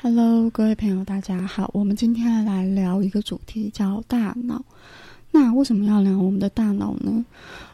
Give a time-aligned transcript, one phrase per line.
[0.00, 1.68] Hello，各位朋友，大家好。
[1.74, 4.64] 我们今天来聊一个主题，叫大脑。
[5.32, 7.24] 那为什么要聊我们的大脑呢？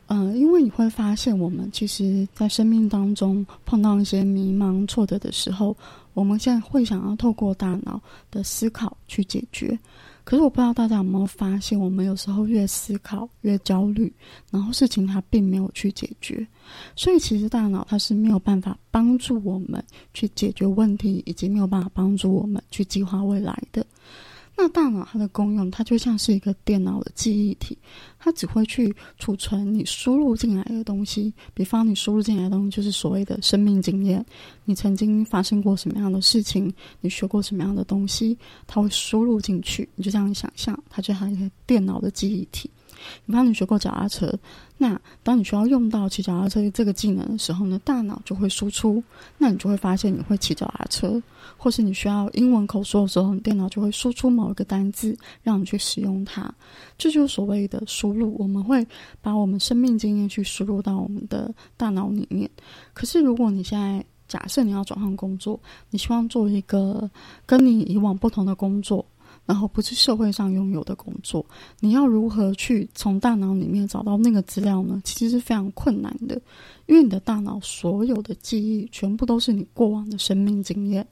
[0.06, 5.76] 呃，因为你会发现，我们其实，在生命当中碰到一些迷茫、挫折的时候，
[6.14, 8.00] 我们现在会想要透过大脑
[8.30, 9.78] 的思考去解决。
[10.24, 14.12] 可是我不知道大家有没有发现，我们有时候越思考越焦虑，
[14.50, 16.46] 然后事情它并没有去解决，
[16.96, 19.84] 所以其实大脑它是没有办法帮助我们
[20.14, 23.84] 去解决问题，以及没有办法帮助我们去计划未来的。
[24.56, 27.76] 那大脑它的功用，它就像是一个电脑的记忆体，
[28.18, 31.32] 它只会去储存你输入进来的东西。
[31.52, 34.24] 比方你输入进来的东西就是所谓的生命经验，
[34.64, 39.88] 你曾经发生过什么样的事情，你学过什么样的东西，它会输入进去。
[39.96, 42.70] 你就这样想象，它就像一个电脑的记忆体。
[43.26, 44.32] 比方你学过脚踏车，
[44.78, 49.02] 那当你需要用到骑脚踏车这个技能的时候呢，大脑就会输出，
[49.38, 51.22] 那你就会发现你会骑脚踏车。
[51.56, 56.52] 或是你需要英文口说的时候，你电脑就会输出某一个单字，让你去使用它。
[56.98, 58.34] 这就是所谓的输入。
[58.38, 58.86] 我们会
[59.22, 62.50] 把我们生命经验去输入到我们的大脑里面。
[62.92, 65.58] 可是如果你现在假设你要转换工作，
[65.90, 67.08] 你希望做一个
[67.46, 69.04] 跟你以往不同的工作。
[69.46, 71.44] 然后不是社会上拥有的工作，
[71.80, 75.00] 你要如何去从大脑里面找到那个资料呢？
[75.04, 76.40] 其实是非常困难的，
[76.86, 81.06] 因为你的大脑所有的记忆全部都是你过往的生命经验，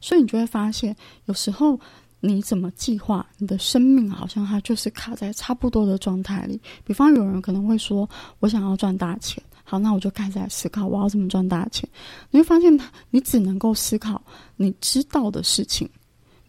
[0.00, 0.94] 所以你就会发现，
[1.24, 1.80] 有时候
[2.20, 6.60] 你怎么计划，你的生命好像它就是卡在差不多的状态里。
[6.84, 8.08] 比方有人可能会说
[8.40, 11.88] ：“我想要赚大钱，好，那我就开始来思考我要怎么赚大钱。”
[12.30, 14.20] 你会发现，他你只能够思考
[14.56, 15.88] 你知道的事情。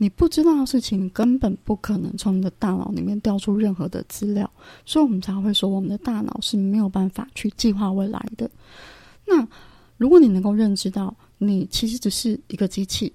[0.02, 4.50] 你不知道的事情，根本不可能从你的大脑里面调出任何的资料，
[4.86, 8.50] 所以我们才会说，我们的大脑是没有办法去计划未来的。
[9.28, 9.46] 那
[9.98, 13.12] 如果你能够认知到，你其实只是一个机器，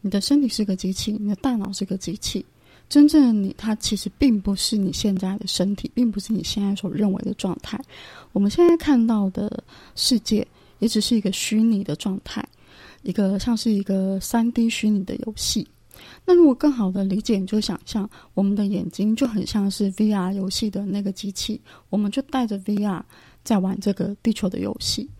[0.00, 2.42] 你的身体是个机器，你的大脑是个机器，
[2.88, 7.78] 真正的你，它其实并不是你现在的身体，并不是你现在所认为的状态。
[8.32, 9.62] 我们现在看到的
[9.94, 10.48] 世界，
[10.78, 12.42] 也只是一个虚拟的状态，
[13.02, 15.68] 一个像是一个三 D 虚拟的游戏。
[16.24, 21.60] 那如果更好的理解，你就想象我们的眼睛就很像是 VR 游戏的那个机器，
[21.90, 23.02] 我们就带着 VR
[23.42, 25.10] 在玩这个地球的游戏。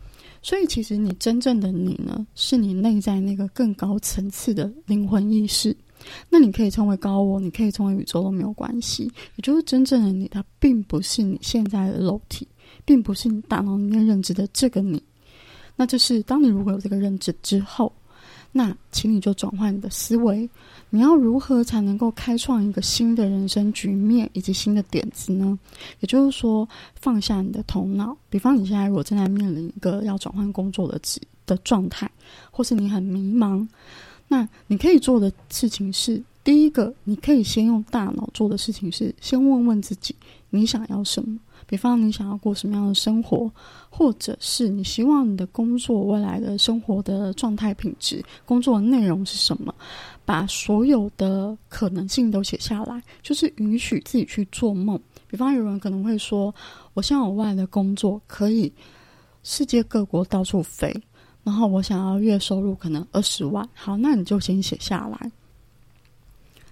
[0.41, 5.75] 所以，其实你真正的你呢，是你内在那个更高层次的灵魂意识。
[6.29, 9.03] 那你可以称为高我，你可以称为宇宙都没有关系。
[9.35, 12.47] 也就是真正的你，它并不是你现在的肉体，
[12.85, 15.03] 并不是你大脑里面认知的这个你。
[15.75, 17.91] 那就是当你如果有这个认知之后。
[18.55, 20.47] 那，请你就转换你的思维，
[20.91, 25.57] 你要如何才能够开创一个新的人生局面以及新的点子呢？
[26.01, 26.69] 也就是说，
[27.01, 28.15] 放下你的头脑。
[28.29, 32.07] 比方，你现在如果正在面临一个要转换工作的职的状态，
[32.51, 33.67] 或是你很迷茫，
[34.27, 40.15] 那你可以做的事情是：第一个，你可以先用大脑做的事情是，先问问自己，
[40.51, 41.39] 你想要什么。
[41.65, 43.51] 比方你想要过什么样的生活，
[43.89, 49.73] 或者是你希望你的工作未来的生活的状态品质、工作内容是什么？
[50.25, 54.99] 把所有的可能性都写下来，就是允许自己去做梦。
[55.27, 56.53] 比方有人可能会说
[56.93, 58.71] ：“我想要未来的工作可以
[59.43, 60.95] 世界各国到处飞，
[61.43, 65.31] 然后我想要月收入可能二十万。”好，那你就先写下来。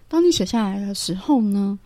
[0.08, 1.80] 当你写下来的时候呢？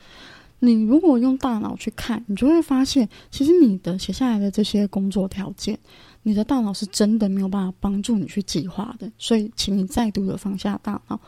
[0.60, 5.78] 你如果用大脑去看，你就会发现，其实你的写下来的这些工作条件，
[6.24, 9.12] 你的大脑是真的没有办法帮助你去计划的。
[9.18, 11.20] 所以，请你再度的放下大脑。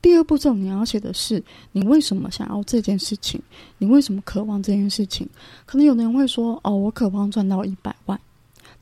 [0.00, 1.42] 第二步骤，你要写的是
[1.72, 3.40] 你为什么想要这件事情，
[3.78, 5.28] 你为什么渴望这件事情。
[5.66, 8.18] 可能有的人会说：“哦，我渴望赚到一百万。”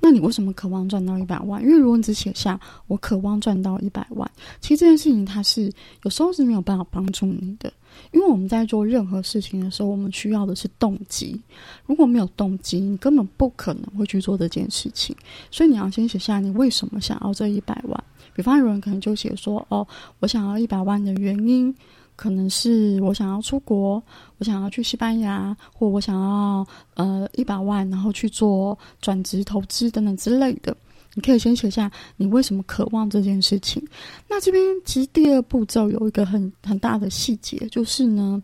[0.05, 1.63] 那你为什么渴望赚到一百万？
[1.63, 5.73] 因为如果你只写下“我渴望赚到一百万”，其实这件事情它是
[6.03, 7.73] 有时候是没有办法帮助你的。
[8.13, 11.41] 因为我们在做任何事情的时候，我们需要的是动机。
[11.87, 15.17] 如果没有动机，你根本不可能会去做这件事情。
[15.51, 18.05] 所以你要先写下你为什么想要这一百万。
[18.35, 19.87] 比方有人可能就写说：“哦，
[20.21, 21.75] 我想要一百万的原因，
[22.17, 24.03] 可能是我想要出国，
[24.39, 30.77] 我想要去西班牙，或我想要呃一百万，然后去做转职投资等等之类的。”
[31.17, 33.81] 你可以先写下你为什么渴望这件事情。
[34.29, 38.43] 那这边其实第二步骤有一个很很大的细节，就是呢，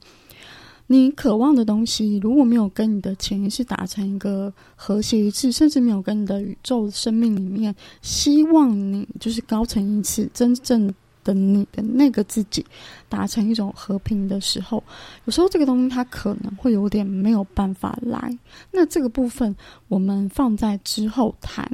[0.86, 10.94] 你渴望的东西如果没有跟你的潜意识达成一个和谐一致，甚至没有跟你的宇宙生命里面希望你就是高层一次真正
[11.24, 12.64] 的你的那个自己
[13.08, 14.82] 达成一种和平的时候，
[15.24, 18.36] 有时候这个东西它可能会有点没有办法来。
[18.70, 19.54] 那这个部分
[19.88, 21.70] 我们放在之后谈。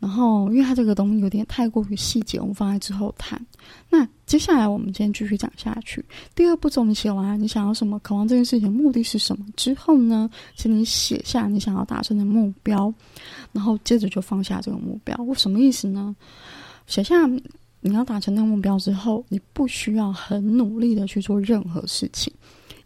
[0.00, 3.40] 然后，因为它这个东西有点太过于细节，我们放在之后谈。
[3.88, 6.04] 那接下来我们今天继续讲下去。
[6.34, 12.92] 第二步骤，你写完你想要什么，渴望这件事情目的是什么之后呢，请你写下你想要达成的目标，
[13.52, 15.16] 然后接着就放下这个目标。
[15.26, 16.14] 我什么意思呢？
[16.86, 17.26] 写下
[17.84, 22.32] 你要达成那个目标之后，你不需要很努力的去做任何事情，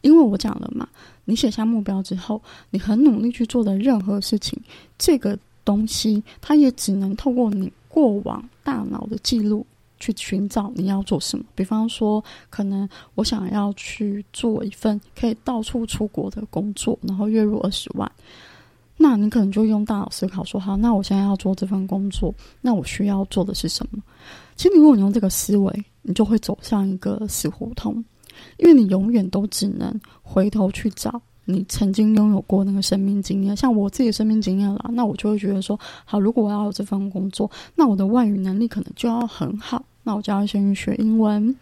[0.01, 0.89] 因为我讲了嘛，
[1.25, 4.61] 你写下目标之后，你很努力去做的任何事情，
[4.99, 5.39] 这个。
[5.65, 9.67] 东西，它也只能透过你过往大脑的记录
[10.01, 11.45] 去寻找你要做什么。
[11.55, 18.11] 比方说，可能我想要去做一份可以到处出国的工作，然后月入二十万，
[18.97, 24.03] 那你可能就用大脑思考说：好，那我现在要做这份工作，那我需要做的是什么？
[24.59, 28.05] 其实，如果你用这个思维，你就会走向一个死胡同，
[28.59, 31.23] 因为你永远都只能回头去找。
[31.45, 41.55] 你曾经拥有过那个生命经验，像我自己的生命经验啦，那我就会觉得说，好，如果我要有这份工作，那我的外语能力可能就要很好，那我就要先去学英文，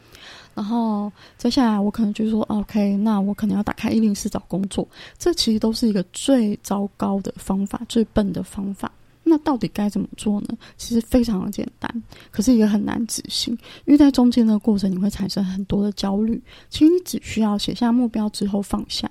[0.54, 4.88] 然后接下来我可能就说，OK，那我可能要打开一零四找工作，
[5.19, 8.90] 这其实都是一个最糟糕的方法，最笨的方法。
[9.28, 10.56] 那到底该怎么做呢？
[10.76, 13.52] 其实非常的简单，可是也很难执行，
[13.84, 16.40] 因为在中间的过程你会产生很多的焦虑。
[16.70, 19.11] 其实你只需要写下目标之后放下。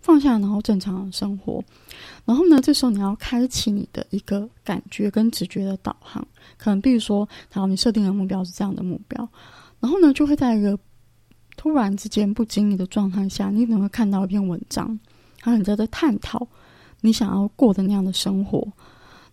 [0.00, 1.62] 放下，然后正常的生活。
[2.24, 6.26] 然后呢，这时候你要开启你的一个感觉跟直觉的导航。
[6.56, 9.28] 可能比如说，好，你设定的目标是这样的目标，
[9.78, 10.78] 然后呢，就会在一个
[11.54, 14.98] 突然之间不经意的状态下，你可能会看到一篇文章，
[15.40, 16.48] 它很在在探讨
[17.02, 18.66] 你想要过的那样的生活。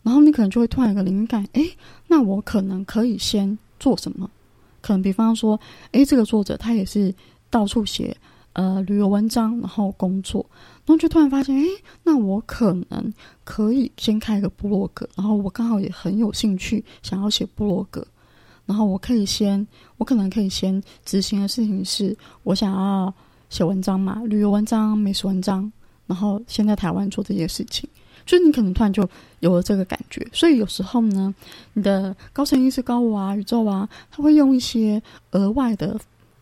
[0.07, 1.69] 然后你可能就会突然有个灵感，诶，
[2.07, 4.31] 那我可能可以先做什么？
[4.79, 5.59] 可能比方说，
[5.91, 7.13] 诶，这个作者他也是
[7.49, 8.15] 到处写。
[8.53, 10.43] 呃，旅游文章，然后工作，
[10.83, 11.63] 然后就突然发现，哎，
[12.01, 13.13] 那我可能
[13.43, 18.03] 可以先开一个部落格，然后我刚好也很有兴趣想要写部落格，
[18.65, 19.67] 然后我可以先，
[19.97, 23.13] 我可能可以先执行的事情是，我想要
[23.49, 25.71] 写文章嘛，旅游文章、美食文章，
[26.07, 27.87] 然后先在台湾做这些事情，
[28.27, 29.09] 就你可能突然就
[29.39, 31.33] 有了这个感觉，所以有时候呢，
[31.73, 35.01] 你的高层意识、高我啊、宇宙啊，他会用一些
[35.31, 35.99] 额外的。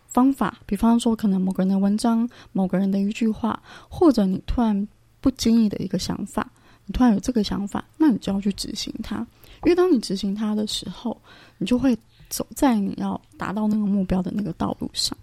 [0.08, 4.88] 方法，比方说，可能某个人的文章，某个人的一句话，或者你突然
[5.20, 6.50] 不经意的一个想法，
[6.86, 9.18] 你突然有这个想法，那你就要去执行它。
[9.66, 11.20] 因为当你执行它的时候，
[11.58, 11.98] 你就会
[12.30, 15.18] 走在你要达到那个目标的那个道路上。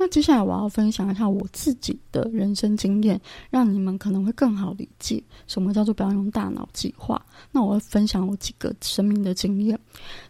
[0.00, 3.20] 那接下来我要分享一下我自己的人生经验，
[3.50, 7.20] 让你们可能会更好理解什么叫做不要用大脑计划。
[7.52, 9.78] 那我会分享我几个生命的经验。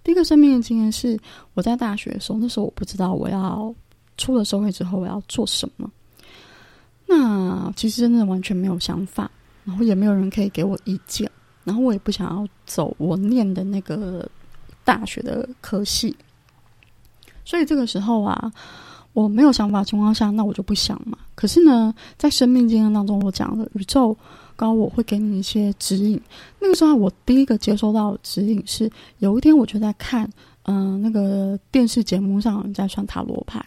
[0.02, 1.16] 第一个生命的经验是
[1.54, 3.72] 我在大学的时候，那时候我不知道我要。
[4.16, 5.90] 出了社会之后，我要做什么？
[7.06, 9.30] 那其实真的完全没有想法，
[9.64, 11.26] 然后也没有人可以给我意见，
[11.64, 14.28] 然后我也不想要走我念的那个
[14.84, 16.14] 大学的科系，
[17.46, 18.52] 所以这个时候啊，
[19.12, 21.18] 我没有想法情况下，那我就不想嘛。
[21.34, 24.16] 可是呢，在生命经验当中，我讲了宇宙
[24.56, 26.20] 高我会给你一些指引。
[26.60, 30.30] 那个时候，我第一个接收到指引是，有一天我就在看，
[30.64, 33.64] 嗯，那个电视节目上在算塔罗牌。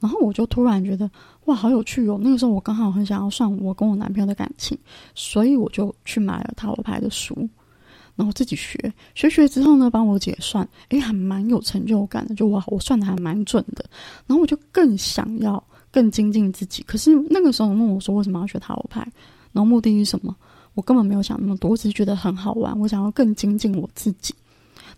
[0.00, 1.10] 然后我就突然觉得
[1.46, 2.20] 哇，好有趣哦！
[2.22, 4.76] 那个时候我刚好很想要算我跟我男朋友的感情，
[5.14, 7.48] 所以我就去买了塔罗牌的书，
[8.16, 13.84] 然后自己学学学之后呢，帮我姐算，诶，还蛮有成就感的，就哇，我算的还蛮准的。
[14.26, 16.82] 然后我就更想要更精进自己。
[16.84, 19.00] 可是那个时候问我说为什么要学塔罗牌，
[19.52, 20.34] 然后目的是什么？
[20.74, 24.34] 我根本没有想那么多，我只是觉得很好玩，我想要更精进我自己。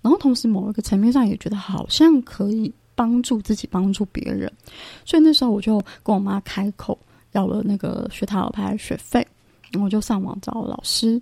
[0.03, 2.73] 然后同时某一个层面上也觉得好像可以。
[2.99, 4.51] 帮助自己，帮助别人，
[5.05, 6.99] 所以那时候我就跟我妈开口
[7.33, 9.23] 要了那个学塔罗牌学费，
[9.79, 11.21] 我就上网找老师，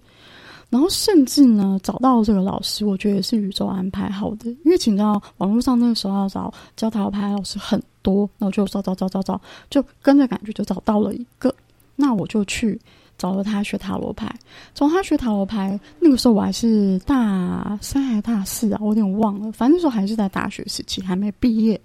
[0.71, 9.41] 然后甚至呢找到这个老师，我觉得也是宇宙安排好的，因为请到网络上那个时候要找教塔罗牌老师很多，那我就找找找找找，
[9.71, 11.55] 就跟着感觉就找到了一个，
[11.97, 12.81] 那我就去。
[13.17, 14.29] 找了他学塔罗牌，
[14.75, 19.53] 从他学塔罗牌那个时候我还是大三还大四啊，我有点忘了。
[19.53, 21.81] 反正那时候还是在大学时期，还没毕业。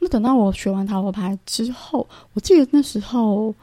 [0.00, 3.54] 那等到我学完塔罗牌之后，我记得那时候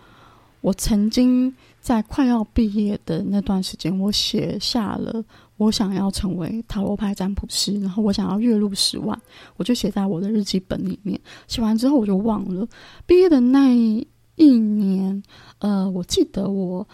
[0.61, 5.23] 我曾经在快要毕业的那段时间，我写下了
[5.57, 9.21] 我想要成为塔罗牌占卜师，然后我想要月入十万，
[9.57, 11.19] 我就写在我的日记本里面。
[11.47, 12.65] 写完之后我就忘了
[13.05, 14.07] 毕业的那一。
[14.35, 15.21] 年，
[15.59, 16.85] 呃，我记得我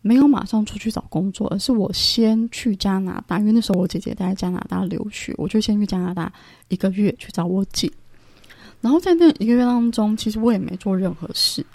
[0.00, 6.32] 没有马上出去找工作，而是我先去加拿大，因为那时候我姐姐在加拿大留学，我就先去加拿大
[6.68, 7.90] 一个月去找我姐。
[8.80, 11.66] 然后在那一个月当中，其实我也没做任何事，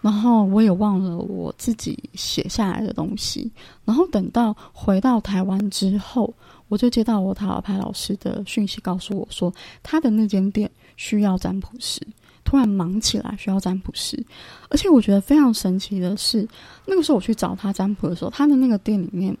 [0.00, 3.50] 然后我也忘了我自己写下来的东西。
[3.84, 6.32] 然后等到回到台湾之后，
[6.68, 12.00] 我就接到我塔罗牌老师的讯息，告诉我说他的那间店需要占卜师，
[12.44, 14.22] 突然忙起来需要占卜师，
[14.68, 16.46] 而且我觉得非常神奇的是，
[16.86, 19.36] 那个时候我去找他占卜的时候，他的那个店里面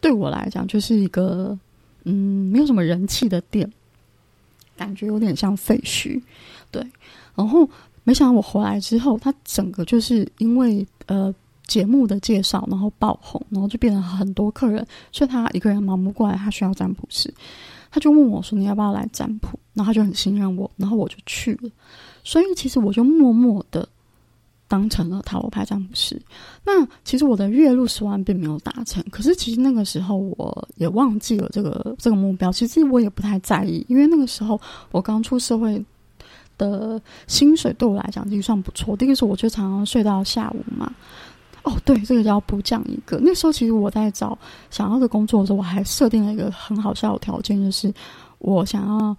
[0.00, 1.58] 对我来讲就是一个
[2.04, 3.70] 嗯没有什么人气的店，
[4.76, 6.22] 感觉有点像废墟，
[6.70, 6.86] 对。
[7.34, 7.68] 然后
[8.08, 11.34] 没想到我回来之后，他整个就是因为呃。
[11.68, 17.30] 节目的介绍，然后爆红，然后就变成很多客人，所以他一个人忙不过来，他需要占卜师，
[17.90, 21.70] 他就问我说：“你要不要来占卜？”然后他就很信任我，然后我就去了。
[22.24, 23.86] 所以其实我就默默的
[24.66, 26.18] 当成了塔罗牌占卜师。
[26.64, 32.50] 那其实我的月入十万并没有达成，可是其实那个时候我也忘记了这个这个目标。
[32.50, 34.58] 其实我也不太在意，因为那个时候
[34.90, 35.84] 我刚出社会
[36.58, 38.94] 的薪水对我来讲已经算不错。
[38.96, 40.92] 第一个是我就常常睡到下午嘛。
[41.62, 43.18] 哦，对，这个要补讲一个。
[43.22, 44.38] 那时候其实我在找
[44.70, 47.92] 想要的工作的时候，我还设定了一个很好笑的条件，就是
[48.38, 49.16] 我想要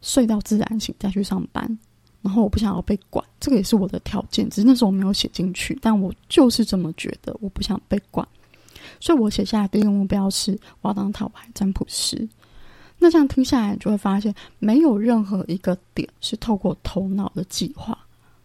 [0.00, 1.78] 睡到自然醒再去上班，
[2.22, 4.48] 然后我不想要被管，这个也是我的条件。
[4.48, 8.26] 只是那时候我没有写进去，但我就是这么觉得，我不想被管，
[8.98, 12.28] 所以我写下来第一个目标是我要当塔牌占卜师。
[13.04, 17.98] 那这样听下来，你就会发现没有任何一个点是透过头脑的计划，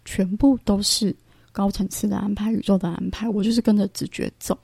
[0.04, 1.16] 全部都是。
[1.52, 4.58] 高层次的安排，宇宙的安排，我就是跟着直觉走。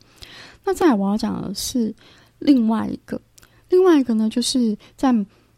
[0.63, 1.93] 那再来我要讲的是
[2.37, 3.19] 另外一个，
[3.69, 5.11] 另外一个呢，就是在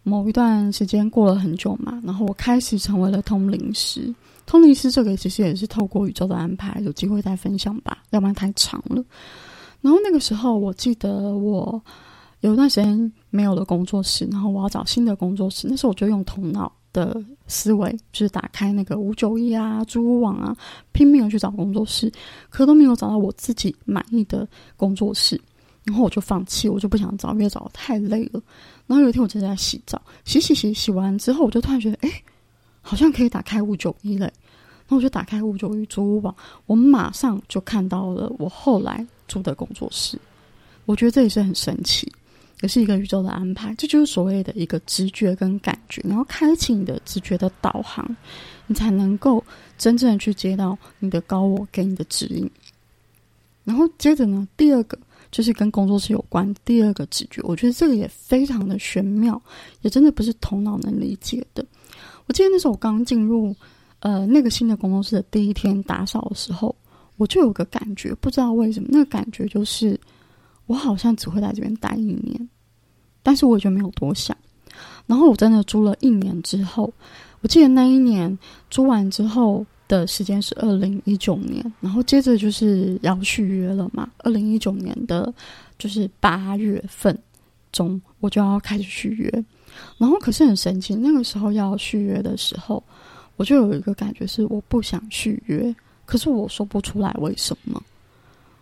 [0.04, 4.12] 某一段时间过了很久嘛，然后我开始成为了通灵师。
[4.46, 9.04] 通灵师这个其实也是透过宇宙的安排，有机会再分享吧，要不然太长了。
[9.82, 11.80] 然后那个时候，我记得我
[12.42, 16.72] 有一段时间没有了工作室，然后我要找新的工作室，那时候我就用头脑。
[16.94, 17.16] 的
[17.46, 20.58] 思维就是打开那个五九一啊、租屋网啊，
[20.94, 22.12] 拼命的去找工作室，
[22.50, 25.40] 可都没有找到我自己满意的工作室，
[25.84, 28.42] 然后我就放弃，我就不想找，因为找太累了。
[28.88, 32.12] 然后有一天我正在洗澡，洗洗洗洗完之后，我就突然觉得，哎，
[32.82, 34.26] 好像可以打开五九一嘞。
[34.26, 40.18] 然后我就打开五九一租屋网，我马上就看到了我后来租的工作室，
[40.86, 42.12] 我觉得这也是很神奇。
[42.62, 48.04] 也是一个宇宙的安排，这就是所谓的一个直觉跟感觉，然后开启你的直觉的导航，
[48.66, 49.44] 你才能够
[49.78, 52.50] 真正去接到你的高我给你的指引。
[53.64, 54.98] 然后接着呢，第二个
[55.32, 59.40] 就是跟工作室有关，第二个直觉，我觉得这个也非常的玄妙，
[59.82, 61.64] 也真的不是头脑能理解的。
[62.26, 63.56] 我记得那时候我刚进入
[64.00, 66.76] 呃那个新的工作室的第一天打扫的时候，
[67.18, 70.00] 我就有个感觉，不知道为什么，那个感觉就是。
[70.68, 72.47] 我好像只会在这边待一年，
[73.28, 74.38] 但是我就没有多想。
[75.06, 76.94] 然后我真的租了一年之后，
[77.42, 84.10] 我记得那一年租完之后的时间是二零一九年，然后接着就是要续约了嘛。
[84.20, 85.34] 二零一九年的
[85.78, 87.18] 就是八月份
[87.74, 89.46] 中，我就要开始续约。
[89.98, 92.82] 然后可是很神奇，那个时候要续约的时候，
[93.36, 97.84] 我就有一个感觉是我不想续约，可是我说不出来为什么。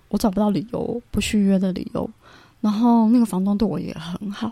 [0.10, 2.10] 我找不到理由不续约的理由，
[2.66, 4.52] 然后那个房东对我也很好，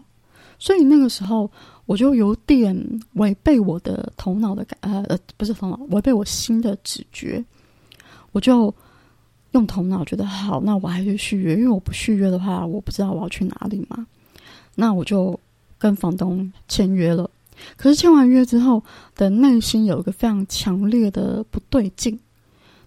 [0.59, 1.49] 所以那个时候
[1.87, 2.77] 我就有点
[3.13, 7.43] 违背我的头脑的感呃呃不是头脑违背我心的直觉，
[8.31, 8.71] 我就
[9.53, 14.05] 用头脑觉得好，那我还是续约，因为我不续约的话，我不知道我要去哪里嘛，
[14.75, 15.39] 那我就
[15.79, 17.27] 跟房东签约了。
[17.75, 18.83] 可是签完约之后
[19.15, 22.19] 的内心有一个非常强烈的不对劲。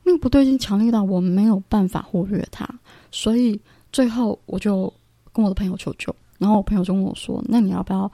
[0.05, 2.65] 那个不对劲强烈到我没有办法忽略它，
[3.11, 4.93] 所以最后我就
[5.37, 8.11] 跟我的朋友求救，然后我朋友就跟我说：“那你要不要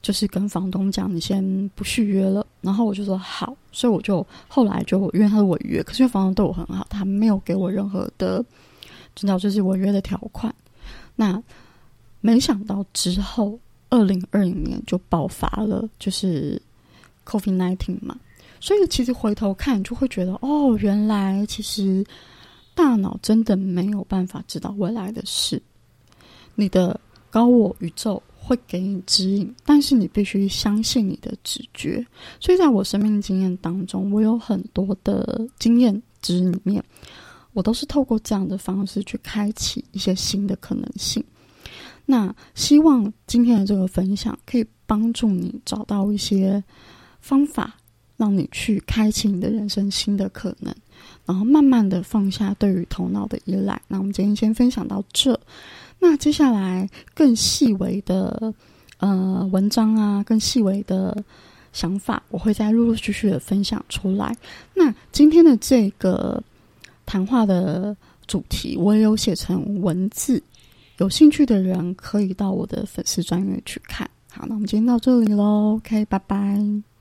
[0.00, 8.44] 就是跟房东讲，你先不续约了？”然后我就说：“好。”所以我就后来就因为他是违约，可是因为房东对我很好，他没有给我任何的
[9.16, 10.54] 知道就是违约的条款。
[11.16, 11.42] 那
[12.20, 13.58] 没想到之后
[13.90, 16.60] 二零二零年就爆发了，就是
[17.26, 18.16] COVID nineteen 嘛。
[18.60, 22.04] 所以其实回头看，就会觉得哦，原来其实
[22.74, 25.60] 大脑真的没有办法知道未来的事。
[26.54, 26.98] 你的
[27.30, 32.04] 高我宇宙会给你指引，但是你必须相信你的直觉。
[32.40, 36.82] 所以在我生命经验当中，我有很多的经验值里面，
[37.52, 41.24] 我都是透过这样的方式去开启一些新的可能性。
[42.04, 46.62] 那希望今天的这个分享可以帮助你找到一些
[47.20, 47.74] 方法。
[48.18, 50.72] 让你去开启你的人生新的可能，
[51.26, 53.80] 然后慢慢的放下对于头脑的依赖。
[53.88, 55.32] 那我们今天先分享到这，
[56.04, 58.52] 那接下来更细微的
[58.98, 61.16] 呃文章啊，更细微的
[61.72, 64.36] 想法，我会再陆陆续续的分享出来。
[64.74, 66.42] 那今天的这个
[67.06, 70.42] 谈话的主题，我也有写成文字，
[70.98, 74.10] 有兴趣的人可以到我的粉丝专页去看。
[74.28, 76.91] 好，那我们今天到这里喽，OK，拜拜。